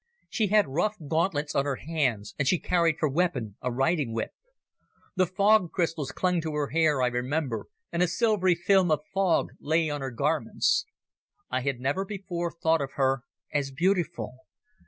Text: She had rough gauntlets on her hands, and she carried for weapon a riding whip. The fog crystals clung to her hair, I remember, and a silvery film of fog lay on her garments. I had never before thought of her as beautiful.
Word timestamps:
She 0.31 0.47
had 0.47 0.67
rough 0.67 0.97
gauntlets 1.07 1.53
on 1.53 1.65
her 1.65 1.75
hands, 1.75 2.33
and 2.39 2.47
she 2.47 2.57
carried 2.57 2.97
for 2.97 3.07
weapon 3.07 3.55
a 3.61 3.71
riding 3.71 4.15
whip. 4.15 4.31
The 5.15 5.27
fog 5.27 5.71
crystals 5.71 6.11
clung 6.11 6.41
to 6.41 6.55
her 6.55 6.69
hair, 6.69 7.03
I 7.03 7.07
remember, 7.09 7.67
and 7.91 8.01
a 8.01 8.07
silvery 8.07 8.55
film 8.55 8.89
of 8.89 9.01
fog 9.13 9.49
lay 9.59 9.91
on 9.91 10.01
her 10.01 10.09
garments. 10.09 10.85
I 11.51 11.61
had 11.61 11.79
never 11.79 12.03
before 12.03 12.49
thought 12.49 12.81
of 12.81 12.93
her 12.93 13.21
as 13.53 13.69
beautiful. 13.69 14.37